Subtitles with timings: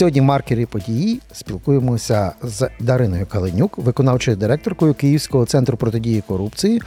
[0.00, 6.82] Сьогодні в маркері події спілкуємося з Дариною Калинюк, виконавчою директоркою Київського центру протидії корупції.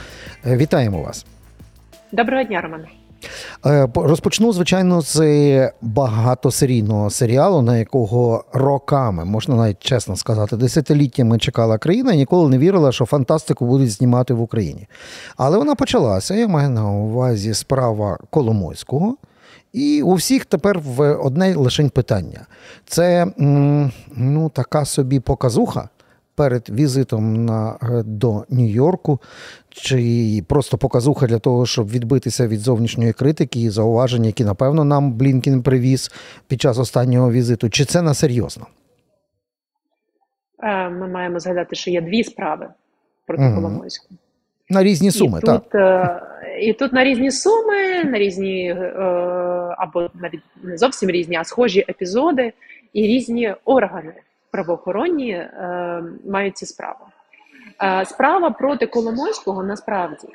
[0.46, 1.26] Е, Вітаємо вас.
[2.12, 2.88] Доброго дня, Романе.
[3.65, 11.78] Е, Розпочну, звичайно, з багатосерійного серіалу, на якого роками, можна навіть чесно сказати, десятиліттями чекала
[11.78, 14.88] країна і ніколи не вірила, що фантастику будуть знімати в Україні.
[15.38, 19.18] Але вона почалася, я маю на увазі справа Коломойського.
[19.73, 22.45] І у всіх тепер в одне лише питання:
[22.85, 23.27] це
[24.15, 25.89] ну, така собі показуха
[26.35, 29.20] перед візитом на, е, до Нью-Йорку,
[29.70, 35.12] чи просто показуха для того, щоб відбитися від зовнішньої критики і зауважень, які, напевно, нам
[35.13, 36.12] Блінкін привіз
[36.48, 38.67] під час останнього візиту, чи це на серйозно?
[40.63, 42.67] Е, Ми маємо згадати, що є дві справи
[43.27, 43.51] проти.
[43.55, 44.15] Коломойського.
[44.70, 45.63] На різні суми, і так.
[45.63, 46.22] тут, е,
[46.59, 48.94] і тут на різні суми, на різні е,
[49.77, 52.54] або навіть не зовсім різні, а схожі епізоди
[52.94, 54.13] і різні органи
[54.52, 57.05] правоохоронні е, мають ці справи.
[58.05, 60.27] Справа проти Коломойського насправді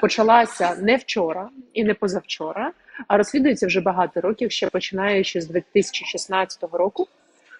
[0.00, 2.72] почалася не вчора і не позавчора,
[3.08, 7.06] а розслідується вже багато років, ще починаючи з 2016 року,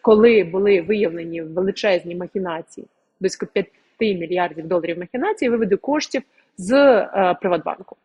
[0.02, 2.86] коли були виявлені величезні махінації,
[3.20, 3.66] близько 5
[4.04, 6.22] мільярдів доларів махінацій, виводу коштів
[6.56, 7.96] з е, Приватбанку.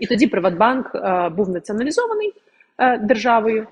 [0.00, 2.32] І тоді Приватбанк е, був націоналізований
[2.78, 3.62] е, державою.
[3.62, 3.66] е,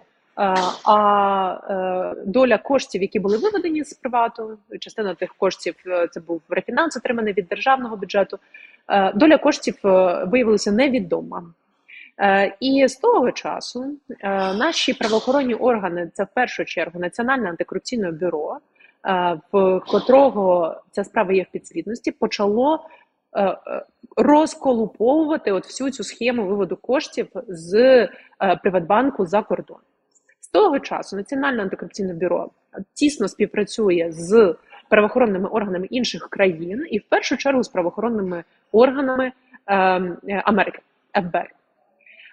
[0.85, 6.43] А е, доля коштів, які були виведені з привату, частина тих коштів е, це був
[6.49, 8.39] рефінанс, отриманий від державного бюджету.
[9.15, 9.75] Доля коштів
[10.27, 11.43] виявилася невідома.
[12.61, 13.97] І з того часу
[14.59, 18.59] наші правоохоронні органи, це в першу чергу Національне антикорупційне бюро,
[19.53, 22.87] в котрого ця справа є в підслідності, почало
[23.33, 23.57] е, е,
[24.17, 28.09] розколуповувати от всю цю схему виводу коштів з е,
[28.63, 29.79] Приватбанку за кордон.
[30.41, 32.51] З того часу Національне антикорупційне бюро
[32.95, 34.55] тісно співпрацює з
[34.89, 39.33] правоохоронними органами інших країн і в першу чергу з правоохоронними органами
[39.67, 40.79] е, е, Америки
[41.15, 41.51] ФБР.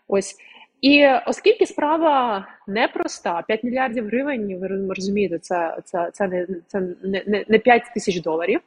[0.07, 0.35] Ось
[0.81, 7.23] і оскільки справа непроста, 5 мільярдів гривень, ви розумієте, це, це, це не це не,
[7.27, 8.61] не, не 5 тисяч доларів.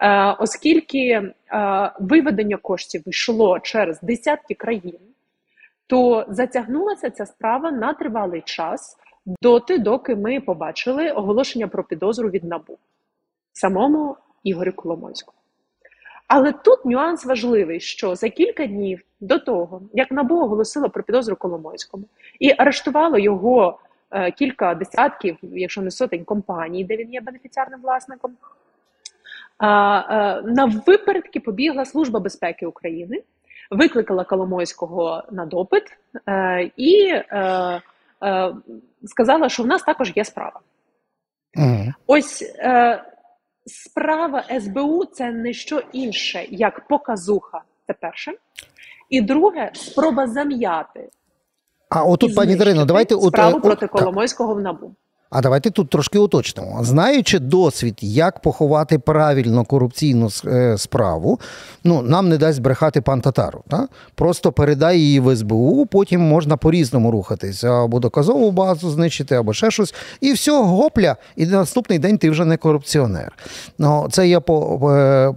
[0.00, 1.32] Е, оскільки е,
[2.00, 4.98] виведення коштів йшло через десятки країн,
[5.86, 8.96] то затягнулася ця справа на тривалий час
[9.42, 12.78] доти, доки ми побачили оголошення про підозру від НАБУ
[13.52, 15.41] самому Ігорю Коломойському.
[16.34, 21.36] Але тут нюанс важливий, що за кілька днів до того, як НАБУ оголосило про підозру
[21.36, 22.04] Коломойському
[22.40, 23.78] і арештувало його
[24.10, 28.32] е, кілька десятків, якщо не сотень компаній, де він є бенефіціарним власником,
[29.58, 33.22] а, е, на випередки побігла Служба безпеки України,
[33.70, 35.84] викликала Коломойського на допит
[36.28, 37.80] е, і е,
[38.22, 38.54] е,
[39.04, 40.60] сказала, що в нас також є справа.
[41.56, 41.92] Угу.
[42.06, 43.04] Ось е,
[43.66, 47.62] справа СБУ це не що інше, як показуха.
[47.86, 48.32] Це перше.
[49.08, 51.08] І друге, спроба зам'яти
[51.88, 53.86] А отут, пані Дарино, давайте от, справу е, проти.
[53.86, 54.94] Коломойського в НАБУ.
[55.34, 56.78] А давайте тут трошки уточнимо.
[56.84, 61.40] Знаючи досвід, як поховати правильно корупційну е, справу,
[61.84, 63.62] ну нам не дасть брехати пан Татаров.
[63.68, 63.88] Та?
[64.14, 69.70] Просто передай її в СБУ, потім можна по-різному рухатись, або доказову базу знищити, або ще
[69.70, 69.94] щось.
[70.20, 73.32] І все, гопля, і на наступний день ти вже не корупціонер.
[73.78, 74.90] Ну, це я по.
[74.90, 75.34] е,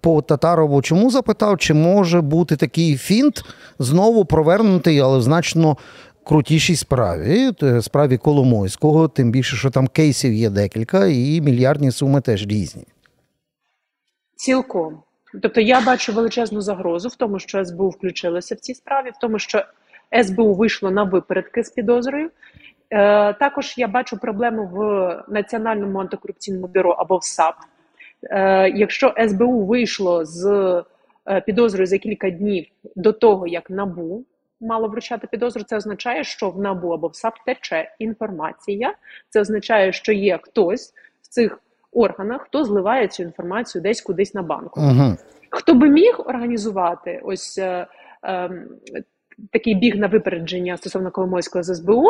[0.00, 3.44] По Татарову чому запитав, чи може бути такий фінт
[3.78, 5.76] знову провернутий, але значно
[6.28, 12.20] крутішій справі, е, справі Коломойського, тим більше, що там кейсів є декілька, і мільярдні суми
[12.20, 12.84] теж різні.
[14.36, 15.02] Цілком.
[15.42, 19.38] Тобто я бачу величезну загрозу в тому, що СБУ включилося в цій справі, в тому,
[19.38, 19.64] що
[20.24, 22.30] СБУ вийшло на випередки з підозрою.
[22.90, 27.54] Е, також я бачу проблему в Національному антикорупційному бюро або в САП.
[28.22, 30.46] Е, якщо СБУ вийшло з
[31.28, 34.24] е, підозрою за кілька днів до того, як НАБУ
[34.60, 38.94] мало вручати підозру, це означає, що в НАБУ або в САП тече інформація.
[39.28, 40.92] Це означає, що є хтось
[41.22, 41.58] в цих
[41.92, 44.80] органах, хто зливає цю інформацію десь кудись на банку.
[44.80, 45.16] Угу.
[45.50, 47.86] Хто би міг організувати ось е,
[48.24, 48.50] е,
[49.52, 52.04] такий біг на випередження стосовно Коломойського з СБУ?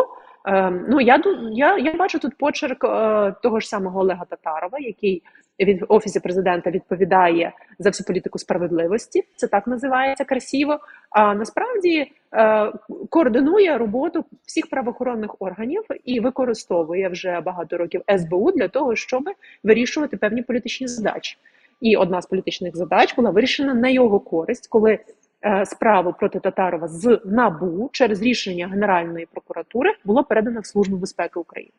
[0.47, 1.23] Е, ну я
[1.53, 5.23] я, я бачу тут почерк е, того ж самого Олега Татарова, який
[5.65, 9.25] від офісі президента відповідає за всю політику справедливості.
[9.37, 10.79] Це так називається красиво.
[11.11, 12.73] А насправді е,
[13.11, 19.25] координує роботу всіх правоохоронних органів і використовує вже багато років СБУ для того, щоб
[19.65, 21.37] вирішувати певні політичні задачі.
[21.81, 24.99] І одна з політичних задач була вирішена на його користь, коли
[25.45, 31.41] е, справу проти Татарова з НАБУ через рішення Генеральної прокуратури було передано в Службу безпеки
[31.41, 31.73] України.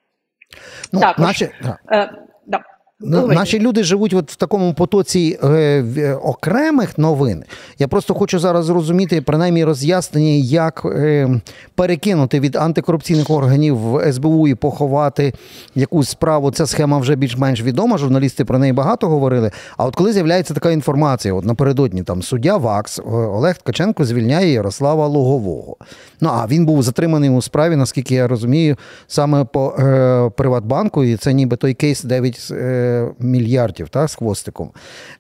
[0.94, 1.26] Ну, Також.
[1.26, 1.50] наші,
[1.92, 2.12] Е,
[3.02, 7.44] Ну, наші люди живуть от в такому потоці е, окремих новин.
[7.78, 11.30] Я просто хочу зараз зрозуміти, принаймні, роз'яснення, як е,
[11.76, 15.34] перекинути від антикорупційних органів в СБУ і поховати
[15.76, 16.52] якусь справу.
[16.52, 17.98] Ця схема вже більш-менш відома.
[17.98, 19.52] Журналісти про неї багато говорили.
[19.78, 24.52] А от коли з'являється така інформація, от напередодні там суддя ВАКС е, Олег Ткаченко звільняє
[24.52, 25.78] Ярослава Лугового.
[26.22, 28.76] Ну а він був затриманий у справі, наскільки я розумію,
[29.08, 32.89] саме по е, Приватбанку, і це ніби той кейс 9 е,
[33.20, 34.72] мільярдів та, з хвостиком.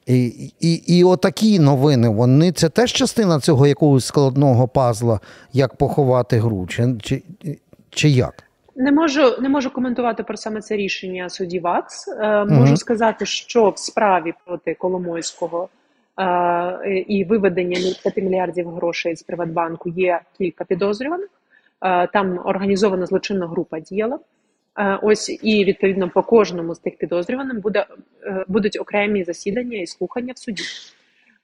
[0.05, 0.25] І,
[0.59, 5.19] і, і отакі новини, вони це теж частина цього якогось складного пазла,
[5.53, 7.21] як поховати гру, чи, чи,
[7.89, 8.43] чи як?
[8.75, 12.07] Не можу не можу коментувати про саме це рішення судді ВАКС.
[12.07, 12.77] Е, можу Мгм.
[12.77, 15.69] сказати, що в справі проти Коломойського
[16.19, 21.29] е, і виведення 5 мільярдів грошей з Приватбанку є кілька підозрюваних.
[21.81, 24.19] Е, там організована злочинна група діяла.
[24.79, 27.85] Е, ось і відповідно по кожному з тих підозрюваних буде
[28.23, 30.63] е, будуть окремі засідання і слухання в суді.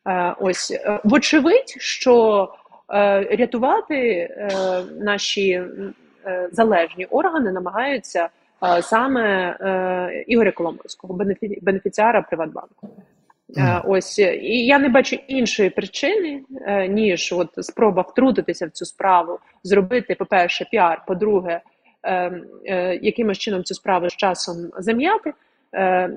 [0.07, 0.73] Е, Ось
[1.03, 2.49] вочевидь, що
[3.29, 4.29] рятувати
[4.99, 5.63] наші
[6.51, 8.29] залежні органи намагаються
[8.81, 11.19] саме Ігоря Коломойського,
[11.61, 12.89] бенефіціара Приватбанку.
[13.57, 16.41] Е, Ось і я не бачу іншої причини,
[16.89, 21.61] ніж от спроба втрутитися в цю справу, зробити, по-перше, піар, по-друге,
[23.01, 25.33] якимось чином цю справу з часом зам'яти.
[25.75, 26.09] Е,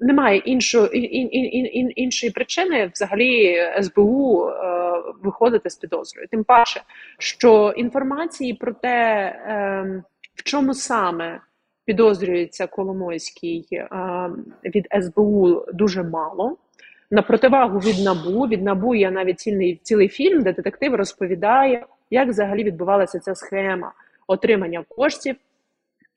[0.00, 4.52] немає іншої, ін, ін, ін, ін, іншої причини взагалі СБУ е,
[5.22, 6.28] виходити з підозрою.
[6.30, 6.82] Тим паче,
[7.18, 10.02] що інформації про те, е,
[10.34, 11.40] в чому саме
[11.84, 13.88] підозрюється Коломойський е,
[14.64, 16.56] від СБУ, дуже мало.
[17.10, 18.46] На противагу від НАБУ.
[18.46, 23.92] Від НАБУ є навіть цілий, цілий фільм, де детектив розповідає, як взагалі відбувалася ця схема
[24.26, 25.36] отримання коштів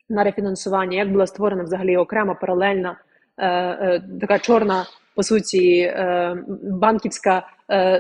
[0.10, 2.98] на рефінансування, як була створена взагалі окрема паралельна
[3.38, 4.86] е, е, така чорна,
[5.16, 7.48] по суті, е, банківська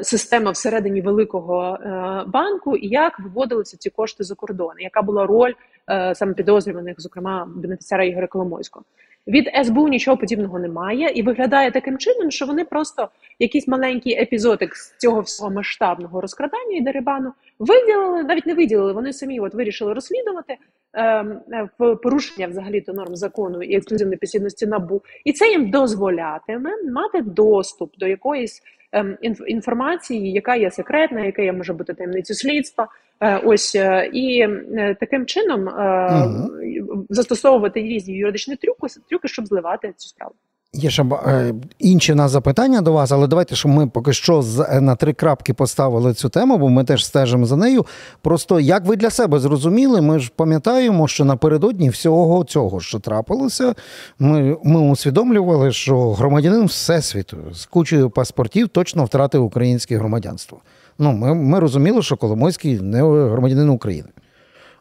[0.01, 5.53] система всередині великого е, банку, і як виводилися ці кошти за кордон, яка була роль
[5.89, 8.85] е, саме підозрюваних, зокрема бенефіціара Ігоря Коломойського.
[9.27, 14.75] Від СБУ нічого подібного немає, і виглядає таким чином, що вони просто якийсь маленький епізодик
[14.75, 18.93] з цього всього масштабного розкрадання і дерибану виділили, навіть не виділили.
[18.93, 20.57] Вони самі от вирішили розслідувати
[20.95, 26.69] е, в порушення взагалі до норм закону і ексклюзивної підслідності набу, і це їм дозволятиме
[26.91, 28.61] мати доступ до якоїсь
[29.47, 32.87] інформації, яка є секретна, яка є може бути таємницю слідства.
[33.21, 37.05] Е, ось е, і е, таким чином угу.
[37.09, 40.33] Застосовувати різні юридичні трюки, трюки, щоб зливати цю справу.
[40.73, 44.43] Є ще е, інші в нас запитання до вас, але давайте, щоб ми поки що
[44.69, 47.85] е, на три крапки поставили цю тему, бо ми теж стежимо за нею.
[48.21, 53.73] Просто як ви для себе зрозуміли, ми ж пам'ятаємо, що напередодні всього цього, що трапилося,
[54.19, 60.57] ми, ми усвідомлювали, що громадянин Всесвіту з кучею паспортів точно втратив українське громадянство.
[60.99, 62.97] Ну, ми, ми розуміли, що Коломойський не
[63.29, 64.09] громадянин України.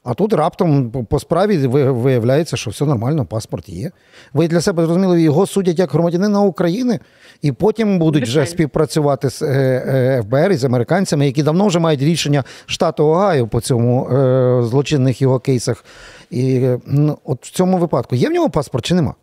[0.09, 3.91] А тут раптом по- справі виявляється, що все нормально, паспорт є.
[4.33, 6.99] Ви для себе зрозуміли, його судять як громадянина України,
[7.43, 9.47] і потім будуть вже співпрацювати з е,
[9.87, 14.63] е, ФБР і з американцями, які давно вже мають рішення штату Огайо по цьому е,
[14.63, 15.85] злочинних його кейсах.
[16.31, 19.15] І ну, от в цьому випадку є в нього паспорт чи нема?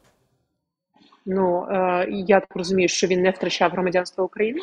[1.25, 4.59] Ну е, я так розумію, що він не втрачав громадянство України.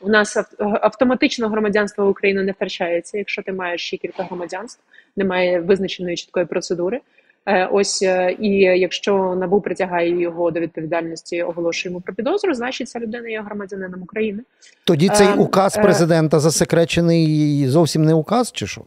[0.00, 4.82] У нас автоматично громадянство України не втрачається, якщо ти маєш ще кілька громадянств,
[5.16, 7.00] немає визначеної чіткої процедури.
[7.46, 12.88] Е, Ось е, і якщо набу притягає його до відповідальності, оголошує йому про підозру, значить
[12.88, 14.42] ця людина є громадянином України.
[14.84, 15.82] Тоді цей Е, указ е.
[15.82, 18.82] президента засекречений зовсім не указ, чи що?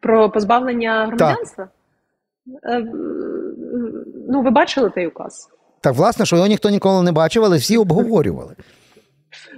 [0.00, 1.68] Про позбавлення громадянства.
[2.64, 2.86] Е,
[4.28, 5.48] Ну, ви бачили той указ?
[5.86, 8.54] Так, власне, що його ніхто ніколи не бачив, але всі обговорювали.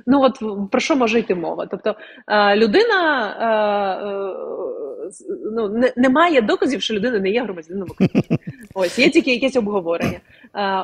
[0.07, 0.39] Ну от
[0.71, 1.67] про що може йти мова?
[1.71, 1.95] Тобто
[2.29, 5.11] е, людина е, е,
[5.53, 8.39] ну, не, немає доказів, що людина не є громадянином України.
[8.75, 10.21] Ось є тільки якесь обговорення.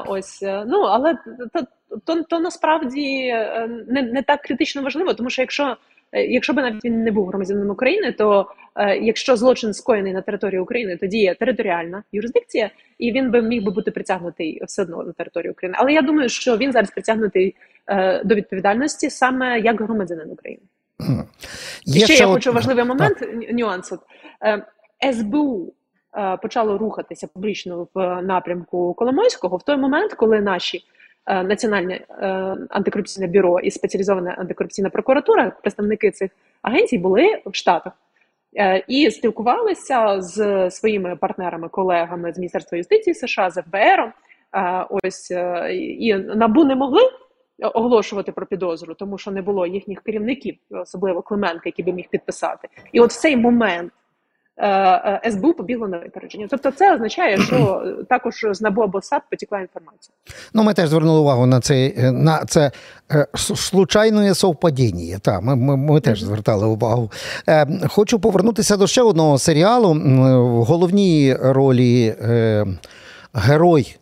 [0.06, 1.14] Ось ну але
[1.52, 1.60] то,
[2.04, 3.32] то, то насправді
[3.88, 5.76] не, не так критично важливо, тому що якщо.
[6.14, 10.22] Е, Якщо б навіть він не був громадянином України, то е, якщо злочин скоєний на
[10.22, 15.02] території України, то діє територіальна юрисдикція, і він би міг би бути притягнутий все одно
[15.02, 15.76] на територію України.
[15.80, 17.56] Але я думаю, що він зараз притягнутий
[17.88, 20.62] е, до відповідальності саме як громадянин України.
[21.86, 23.92] І ще, я от- хочу важливий момент, н- нюанс.
[23.92, 24.00] От,
[25.14, 25.72] СБУ
[26.42, 30.84] почало рухатися публічно в напрямку Коломойського в той момент, коли наші
[31.26, 32.26] Національне е,
[32.70, 36.30] антикорупційне бюро і спеціалізована антикорупційна прокуратура, представники цих
[36.62, 37.92] агенцій були в Штатах.
[38.88, 44.12] і спілкувалися з своїми партнерами, колегами з Міністерства юстиції США з ФБР.
[44.90, 45.30] Ось
[45.98, 47.00] і набу не могли
[47.62, 52.68] оголошувати про підозру, тому що не було їхніх керівників, особливо Клименка, який би міг підписати.
[52.92, 54.03] І от в цей момент е, е,
[55.30, 56.46] СБУ побігло на випередження.
[56.50, 60.14] Тобто, це означає, що також з НАБУ або САП потікла інформація.
[60.54, 62.70] Ну, ми теж звернули увагу на це на це
[63.12, 65.18] е, случайне совпадіння.
[65.18, 67.10] Так, ми, ми, ми теж звертали увагу.
[67.88, 69.92] Хочу повернутися до ще одного серіалу.
[70.50, 72.14] В головній ролі
[73.34, 73.96] герой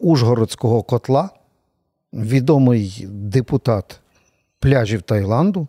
[0.00, 1.30] Ужгородського котла
[2.12, 4.00] відомий депутат
[4.60, 5.66] пляжів Таїланду.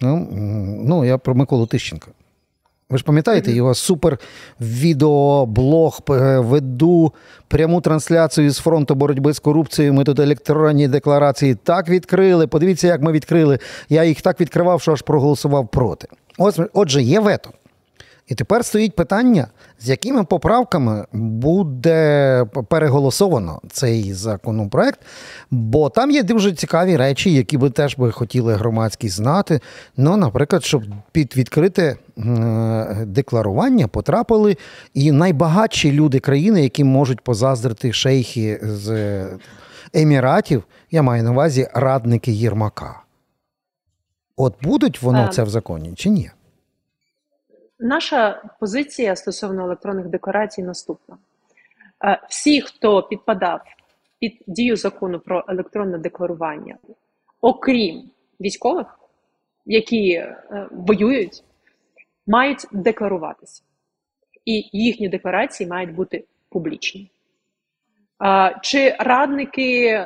[0.00, 0.28] Ну,
[0.84, 2.10] ну я про Миколу Тищенка.
[2.90, 4.18] Ви ж пам'ятаєте, його супер
[4.60, 6.00] відеоблог
[6.38, 7.12] веду
[7.48, 9.94] пряму трансляцію з фронту боротьби з корупцією.
[9.94, 12.46] Ми тут електронні декларації так відкрили.
[12.46, 13.58] Подивіться, як ми відкрили.
[13.88, 16.08] Я їх так відкривав, що аж проголосував проти.
[16.38, 17.50] Ось, Отже, є вето.
[18.26, 19.46] І тепер стоїть питання,
[19.78, 25.00] з якими поправками буде переголосовано цей законопроект,
[25.50, 29.60] бо там є дуже цікаві речі, які би теж би хотіли громадські знати.
[29.96, 31.96] Ну, наприклад, щоб під відкрите
[33.06, 34.56] декларування потрапили
[34.94, 39.26] і найбагатші люди країни, які можуть позаздрити шейхи з
[39.94, 43.02] еміратів, я маю на увазі радники Єрмака.
[44.36, 45.28] От будуть воно е.
[45.28, 46.30] це в законі чи ні?
[47.78, 51.16] Наша позиція стосовно електронних декларацій наступна:
[52.04, 53.60] е, всі, хто підпадав
[54.18, 56.76] під дію закону про електронне декларування,
[57.40, 58.98] окрім військових,
[59.66, 60.36] які е,
[60.70, 61.44] воюють,
[62.26, 63.62] мають декларуватися,
[64.44, 67.10] і їхні декларації мають бути публічні.
[68.24, 69.98] Е, чи радники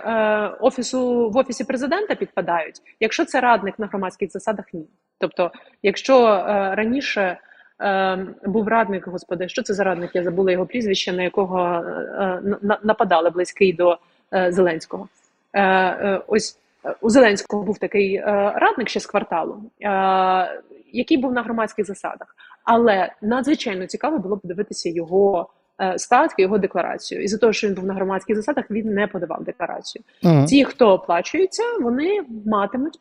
[0.60, 2.82] офісу в офісі президента підпадають?
[3.00, 4.86] Якщо це радник на громадських засадах, ні.
[5.18, 5.50] Тобто,
[5.82, 6.26] якщо
[6.74, 7.38] раніше
[8.44, 10.10] був радник, господи, що це за радник?
[10.14, 12.42] Я забула його прізвище, на якого е,
[12.82, 13.98] нападали близький до
[14.34, 15.08] е, Зеленського.
[15.52, 16.58] Е, е, ось
[17.00, 18.22] у Зеленського був такий е,
[18.56, 19.88] радник ще з кварталу, е,
[20.92, 22.36] який був на громадських засадах.
[22.64, 25.48] Але надзвичайно цікаво було подивитися його.
[25.82, 29.06] Е, статки його декларацію, і за того, що він був на громадських засадах, він не
[29.06, 30.02] подавав декларацію.
[30.22, 30.46] Uh-huh.
[30.46, 32.98] Ті, хто оплачується, вони матимуть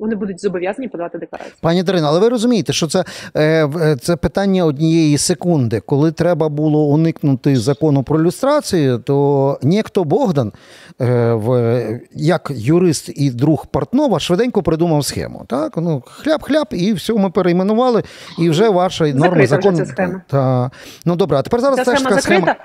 [0.00, 1.54] вони будуть зобов'язані подавати декларацію.
[1.60, 3.04] Пані Дарина, але ви розумієте, що це
[3.34, 5.80] е, е, це питання однієї секунди.
[5.80, 10.52] Коли треба було уникнути закону про люстрацію, то ніхто Богдан,
[11.00, 15.44] е, як юрист і друг Портнова, швиденько придумав схему.
[15.46, 18.02] Так, ну хляб-хляб, і все ми перейменували,
[18.38, 19.86] і вже ваша норма закону.
[20.26, 20.70] Та
[21.04, 22.56] ну добре, а тепер зараз ця теж така схема.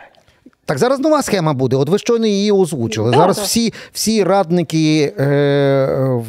[0.66, 1.76] Так, зараз нова схема буде.
[1.76, 3.12] От ви щойно її озвучили.
[3.12, 3.46] Так, зараз так.
[3.46, 5.26] всі всі радники е,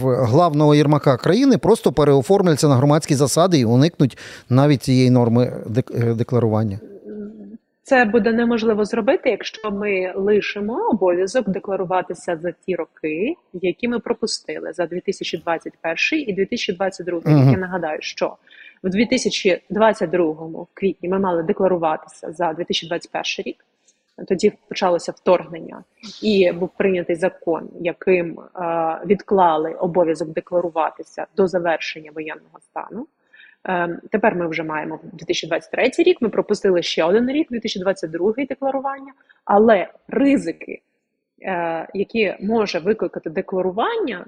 [0.00, 5.52] в главного Єрмака країни просто переоформляться на громадські засади і уникнуть навіть цієї норми
[5.95, 6.78] е, декларування.
[7.83, 14.73] Це буде неможливо зробити, якщо ми лишимо обов'язок декларуватися за ті роки, які ми пропустили
[14.73, 17.26] за 2021 і 2022 рік.
[17.26, 17.50] Угу.
[17.50, 18.37] Я нагадаю, що
[18.85, 23.57] в 2022 в квітні ми мали декларуватися за 2021 рік
[24.25, 25.85] тоді почалося вторгнення,
[26.23, 33.06] і був прийнятий закон, яким е, відклали обов'язок декларуватися до завершення воєнного стану.
[33.68, 36.23] Е, тепер ми вже маємо 2023 рік.
[36.23, 39.12] Ми пропустили ще один рік, 2022 декларування,
[39.44, 40.80] але ризики,
[41.42, 44.26] е, які може викликати декларування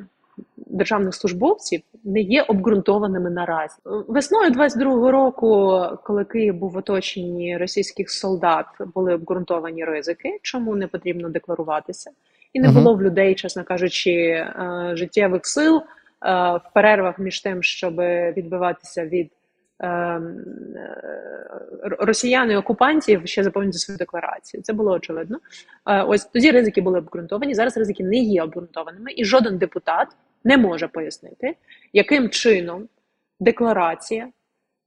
[0.57, 3.75] державних службовців не є обґрунтованими наразі.
[3.85, 11.29] Весною 22-го року, коли Київ був оточені російських солдат, були обґрунтовані ризики, чому не потрібно
[11.29, 12.11] декларуватися,
[12.53, 15.83] і не було в людей, чесно кажучи, е, життєвих сил е,
[16.57, 17.95] в перервах між тим, щоб
[18.37, 19.31] відбиватися від.
[19.83, 20.21] Е,
[21.83, 24.63] росіяни окупантів ще заповнюють свою декларацію.
[24.63, 25.39] Це було очевидно.
[26.07, 27.55] Ось тоді ризики були обґрунтовані.
[27.55, 30.09] Зараз ризики не є обґрунтованими, і жоден депутат
[30.45, 31.57] не може пояснити,
[31.93, 32.89] яким чином
[33.41, 34.29] декларація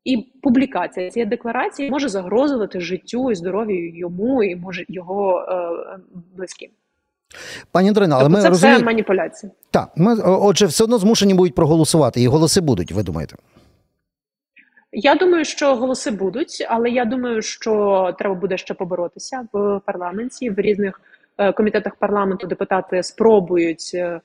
[0.04, 5.98] і публікація цієї декларації може загрозувати життю і здоров'ю йому і може його е,
[6.36, 6.70] близьким.
[7.72, 8.78] Пані Андрино, але тобто ми це розуміємо...
[8.78, 9.52] все маніпуляція.
[9.72, 13.36] Так, ми отже, все одно змушені будуть проголосувати, і голоси будуть, ви думаєте?
[14.92, 20.50] Я думаю, що голоси будуть, але я думаю, що треба буде ще поборотися в парламенті
[20.50, 21.02] в різних
[21.38, 22.48] е, комітетах парламенту.
[22.48, 24.22] Депутати спробують е,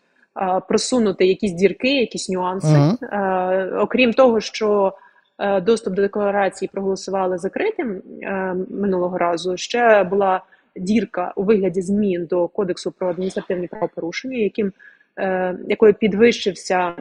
[0.69, 2.69] просунути якісь дірки, якісь нюанси.
[2.69, 3.81] Uh-huh.
[3.81, 4.93] Окрім того, що
[5.39, 9.57] е, доступ до декларації проголосували закритим е, минулого разу.
[9.57, 10.43] Ще була
[10.77, 14.73] дірка у вигляді змін до кодексу про адміністративні правопорушення, яким
[15.19, 16.95] е, якою підвищився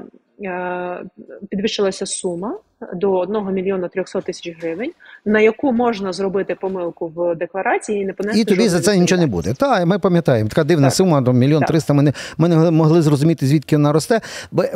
[1.49, 2.57] підвищилася сума
[2.93, 4.91] до 1 мільйона 300 тисяч гривень,
[5.25, 9.21] на яку можна зробити помилку в декларації і не понести і тобі за це нічого
[9.21, 9.53] не буде.
[9.53, 10.95] Так, ми пам'ятаємо, така дивна так.
[10.95, 11.93] сума до мільйон триста.
[11.93, 14.21] Ми не ми не могли зрозуміти, звідки вона росте.
[14.51, 14.69] Ви,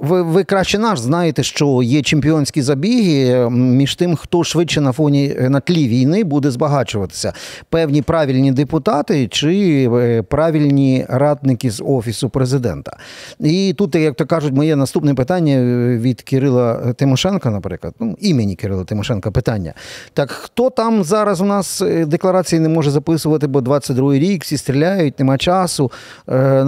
[0.00, 5.36] ви, ви краще наш знаєте, що є чемпіонські забіги між тим, хто швидше на фоні
[5.40, 7.32] на тлі війни буде збагачуватися.
[7.68, 12.96] Певні правильні депутати чи е, правильні радники з офісу президента.
[13.40, 15.62] І тут, як то кажуть, моє наступне питання
[15.96, 19.72] від Кирила Тимошенка, наприклад, ну імені Кирила Тимошенка питання.
[20.12, 24.56] Так хто там зараз у нас е, декларації не може записувати, бо 22-й рік всі
[24.56, 25.92] стріляють, нема часу.
[26.28, 26.64] Е,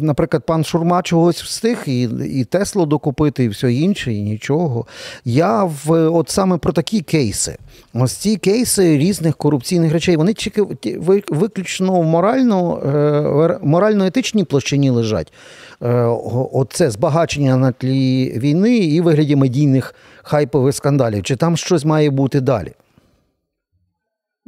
[0.00, 2.02] наприклад, пан Шурма чогось встиг і
[2.38, 4.86] і Теслу докупити, і все інше, і нічого.
[5.24, 7.56] Я в от саме про такі кейси.
[7.94, 10.34] Ось ці кейси різних корупційних речей, вони
[11.28, 15.32] виключно в морально, е, морально-етичній площині лежать.
[15.80, 21.22] Оце збагачення на тлі війни і вигляді медійних хайпових скандалів?
[21.22, 22.72] Чи там щось має бути далі?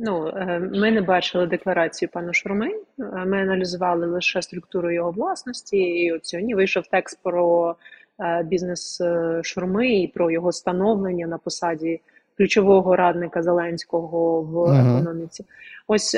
[0.03, 2.69] Ну, е, ми не бачили декларацію пана Шурми.
[2.69, 5.77] Е, ми аналізували лише структуру його власності.
[5.77, 7.77] І от сьогодні вийшов текст про
[8.21, 9.03] е, бізнес
[9.43, 12.01] Шурми і про його становлення на посаді
[12.37, 15.45] ключового радника Зеленського в економіці.
[15.93, 16.11] Ось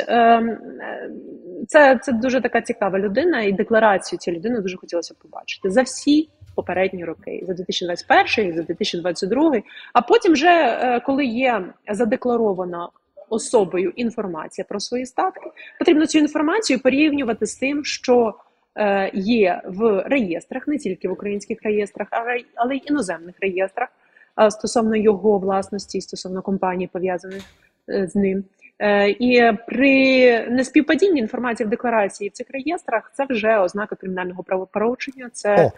[1.69, 6.29] це це дуже така цікава людина, і декларацію цієї людини дуже хотілося побачити за всі
[6.55, 9.63] попередні роки, за 2021, і за 2022,
[9.93, 12.89] А потім, вже е, коли є задекларована
[13.29, 18.35] особою інформація про свої статки, потрібно цю інформацію порівнювати з тим, що
[18.77, 22.09] е, є в реєстрах, не тільки в українських реєстрах,
[22.55, 23.89] але й іноземних реєстрах
[24.51, 27.43] стосовно його власності, стосовно компаній, пов'язаних
[27.89, 28.45] е, з ним.
[29.19, 35.31] І при неспівпадінні інформації в декларації в цих реєстрах це вже ознака кримінального правопорушення.
[35.33, 35.73] Це Е,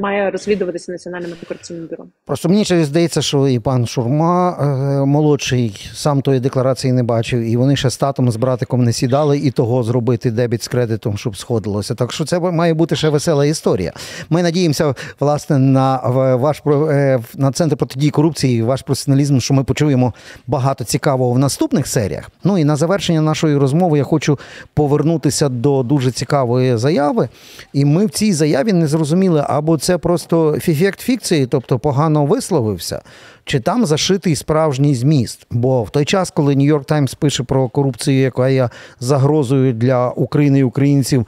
[0.00, 2.04] має розслідуватися національним антикорупційним бюро.
[2.26, 7.40] Просто мені через здається, що і пан Шурма е, молодший сам тої декларації не бачив,
[7.40, 11.18] і вони ще з татом з братиком не сідали і того зробити дебіт з кредитом,
[11.18, 11.94] щоб сходилося.
[11.94, 13.92] Так що це має бути ще весела історія.
[14.30, 15.96] Ми надіємося, власне, на
[16.36, 20.14] ваш е, на центр протидії корупції, ваш професіоналізм, що ми почуємо
[20.46, 22.30] багато цікавого в наступних серіях.
[22.44, 24.38] Ну і на завершення нашої розмови я хочу
[24.74, 27.28] повернутися до дуже цікавої заяви.
[27.72, 32.26] І ми в цій заяві не зрозуміли або або це просто ефект фікції, тобто погано
[32.26, 33.02] висловився,
[33.44, 35.46] чи там зашитий справжній зміст.
[35.50, 38.68] Бо в той час, коли Нью-Йорк Таймс пише про корупцію, яка є
[39.00, 41.26] загрозою для України і українців,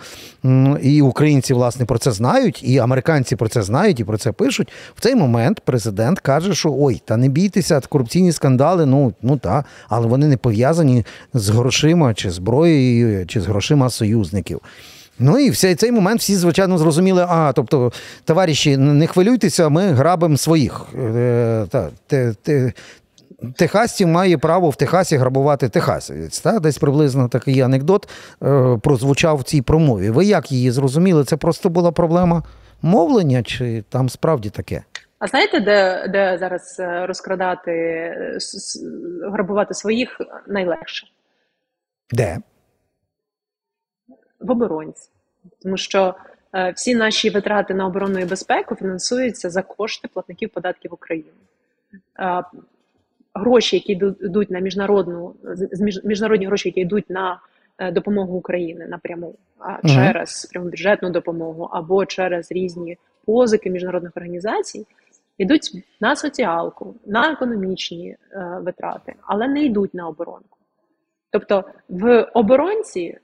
[0.83, 4.72] і українці, власне, про це знають, і американці про це знають і про це пишуть.
[4.96, 9.64] В цей момент президент каже, що ой, та не бійтеся, корупційні скандали, ну ну так,
[9.88, 11.04] але вони не пов'язані
[11.35, 14.61] з грошима чи зброєю, чи з грошима союзників.
[15.18, 17.92] Ну і в цей момент всі, звичайно, зрозуміли, а тобто,
[18.24, 20.87] товариші, не хвилюйтеся, ми грабимо своїх.
[20.98, 22.72] Е, та, те, те,
[23.57, 26.40] Техасців має право в Техасі грабувати техасівець.
[26.40, 26.59] Та?
[26.59, 28.09] Десь приблизно такий анекдот
[28.42, 30.11] е, прозвучав в цій промові.
[30.11, 31.24] Ви як її зрозуміли?
[31.24, 32.42] Це просто була проблема
[32.83, 34.83] мовлення, чи там справді таке?
[35.18, 37.72] А знаєте, де де зараз е, розкрадати,
[39.33, 41.07] грабувати своїх найлегше?
[42.12, 42.38] Де?
[44.44, 45.11] В оборонці,
[45.62, 46.14] тому що
[46.54, 51.30] е, всі наші витрати на оборонну і безпеку фінансуються за кошти платників податків України.
[52.18, 52.42] Е,
[53.35, 55.35] гроші, які йдуть на міжнародну
[56.04, 57.40] міжнародні гроші, які йдуть на
[57.78, 64.87] е, допомогу Україні напряму, а через пряму бюджетну допомогу або через різні позики міжнародних організацій,
[65.38, 68.16] йдуть на соціалку, на економічні
[68.61, 70.59] витрати, але не йдуть на оборонку.
[71.30, 73.18] Тобто в оборонці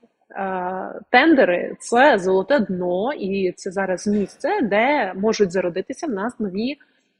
[1.09, 6.77] тендери це золоте дно, і це зараз місце, де можуть зародитися в нас нові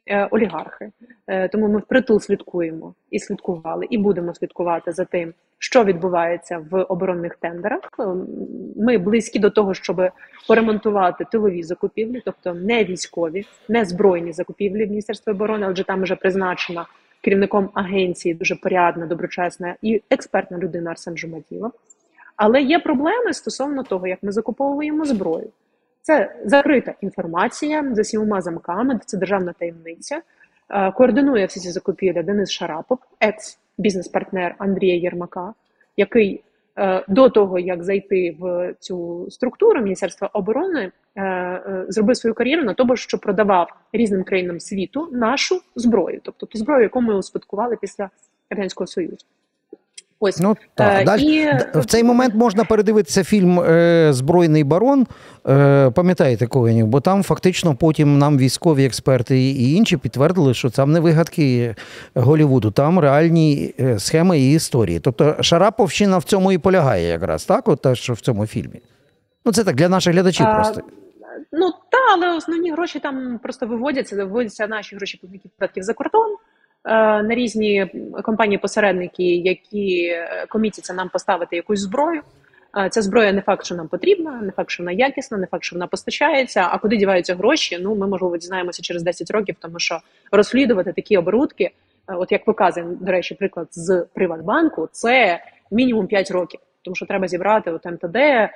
[0.08, 0.91] е, олігархи.
[1.28, 6.84] Е, тому ми впритул слідкуємо і слідкували, і будемо слідкувати за тим, що відбувається в
[6.84, 7.89] оборонних тендерах.
[8.78, 10.02] Ми близькі до того, щоб
[10.47, 16.15] поремонтувати тилові закупівлі, тобто не військові, не збройні закупівлі в Міністерстві оборони, адже там вже
[16.15, 16.86] призначена
[17.21, 21.71] керівником агенції дуже порядна, доброчесна і експертна людина Арсен Жумаділов.
[22.43, 25.49] Але є проблеми стосовно того, як ми закуповуємо зброю.
[26.01, 30.21] Це закрита інформація за сімома замками, це державна таємниця.
[30.69, 35.54] Е, координує всі ці закупівлі Денис Шарапов, екс-бізнес-партнер Андрія Єрмака,
[35.97, 36.43] який
[36.77, 42.73] е, до того, як зайти в цю структуру Міністерства оборони, е, зробив свою кар'єру на
[42.73, 48.10] тому, що продавав різним країнам світу нашу зброю, тобто ту зброю, яку ми успадкували після
[48.49, 49.25] Радянського Союзу.
[50.23, 55.07] Ось Ну так Е, далі і- в цей момент можна передивитися фільм е, Збройний барон.
[55.49, 60.91] Е, пам'ятаєте Ковенів, бо там фактично потім нам військові експерти і інші підтвердили, що там
[60.91, 61.75] не вигадки
[62.15, 64.99] Голівуду, там реальні схеми і історії.
[64.99, 68.81] Тобто Шараповщина в цьому і полягає, якраз так, от те, що в цьому фільмі.
[69.45, 70.81] Ну це так для наших глядачів А, просто.
[71.51, 76.36] Ну та, але основні гроші там просто виводяться, виводяться наші гроші платників податків за кордон.
[76.85, 77.87] Е, На різні
[78.23, 82.21] компанії-посередники, які е, комітяться нам поставити якусь зброю.
[82.77, 85.63] Е, Ця зброя не факт, що нам потрібна, не факт, що вона якісна, не факт,
[85.63, 86.67] що вона постачається.
[86.71, 87.77] А куди діваються гроші?
[87.81, 89.99] Ну ми можливо дізнаємося через 10 років, тому що
[90.31, 91.71] розслідувати такі оборудки,
[92.07, 96.59] от як показує, до речі, приклад з Приватбанку, це мінімум 5 років.
[96.81, 98.49] Тому що треба зібрати от МТД, ем,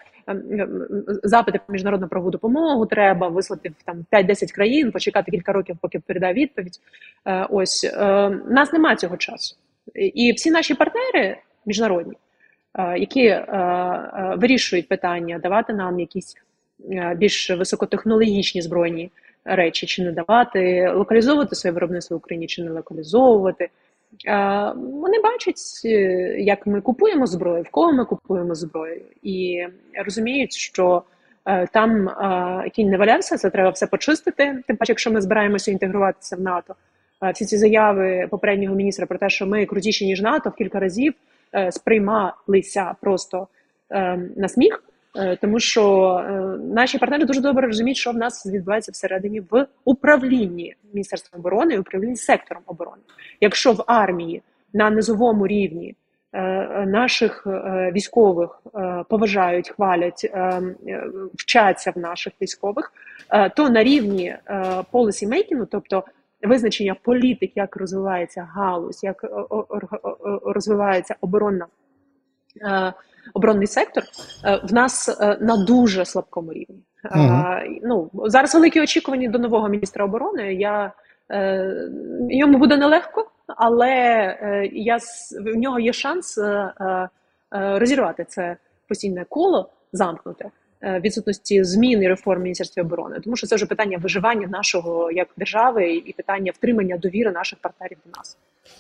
[1.24, 6.00] запити про міжнародну правову допомогу треба вислати в там 5-10 країн, почекати кілька років, поки
[6.00, 6.80] передає відповідь.
[7.26, 9.56] Е, Ось е, нас немає цього часу,
[9.96, 12.14] і всі наші партнери міжнародні,
[12.74, 13.40] е, які
[14.38, 16.36] вирішують питання, давати нам якісь
[17.16, 19.12] більш високотехнологічні збройні
[19.46, 23.70] речі, чи не давати, локалізовувати своє виробництво в Україні, чи не локалізовувати.
[24.76, 25.90] Вони бачать, е,
[26.40, 29.66] як ми купуємо зброю, в кого ми купуємо зброю, і
[30.06, 31.04] розуміють, що
[31.46, 34.64] е, там е, кінь не валявся, це треба все почистити.
[34.68, 36.76] Тим паче, якщо ми збираємося інтегруватися в НАТО,
[37.34, 41.14] всі ці заяви попереднього міністра про те, що ми крутіші ніж НАТО, в кілька разів
[41.72, 43.48] сприймалися просто
[43.92, 44.84] е, на сміх.
[45.18, 46.32] Е, Тому що е,
[46.74, 51.78] наші партнери дуже добре розуміють, що в нас відбувається всередині в управлінні Міністерством оборони і
[51.78, 53.02] управлінні сектором оборони.
[53.42, 54.42] Якщо в армії
[54.74, 55.96] на низовому рівні
[56.34, 57.48] е, наших
[57.94, 58.62] військових
[59.10, 60.32] поважають, хвалять,
[61.34, 62.94] вчаться в наших військових,
[63.56, 64.36] то на рівні
[65.28, 66.04] making, тобто
[66.42, 69.26] визначення політик, як розвивається галузь, як
[70.46, 71.66] розвивається оборонна.
[72.62, 72.94] Е,
[73.34, 74.04] Оборонний сектор
[74.46, 76.84] е, в нас е, на дуже слабкому рівні.
[77.06, 80.54] Е, Ну зараз великі очікування до нового міністра оборони.
[80.54, 80.92] Я
[82.30, 83.90] йому буде нелегко, але
[84.74, 84.98] я
[85.46, 86.40] в нього є шанс
[87.52, 90.46] розірвати це постійне коло замкнуте
[90.86, 95.28] відсутності змін і реформ в Міністерстві оборони, тому що це вже питання виживання нашого як
[95.38, 98.38] держави і питання втримання довіри наших партнерів до нас.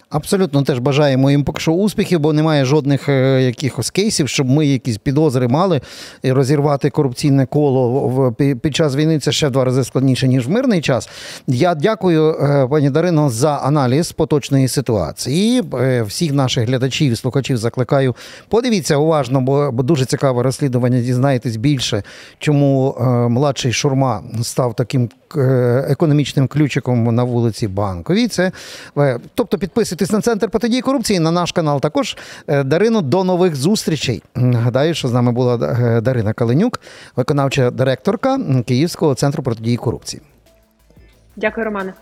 [0.09, 4.65] Абсолютно теж бажаємо їм поки що успіхів, бо немає жодних е, якихось кейсів, щоб ми
[4.65, 5.81] якісь підозри мали
[6.23, 9.19] і розірвати корупційне коло в під час війни.
[9.19, 11.09] Це ще в два рази складніше ніж в мирний час.
[11.47, 15.63] Я дякую, е, пані Дарино, за аналіз поточної ситуації.
[15.73, 18.15] Е, Всіх наших глядачів і слухачів закликаю.
[18.49, 21.01] Подивіться уважно, бо дуже цікаве розслідування.
[21.01, 21.94] Дізнаєтесь більше,
[22.39, 28.27] чому е, младший шурма став таким е, економічним ключиком на вулиці Банковій.
[28.27, 28.51] Це
[28.97, 31.81] е, тобто підписуйтесь на центр протидії корупції на наш канал.
[31.81, 34.23] Також Дарино, до нових зустрічей.
[34.35, 35.57] Нагадаю, що з нами була
[36.01, 36.79] Дарина Каленюк,
[37.15, 40.21] виконавча директорка Київського центру протидії корупції.
[41.35, 41.93] Дякую, Романе.